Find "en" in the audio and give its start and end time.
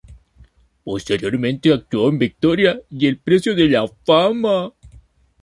2.09-2.17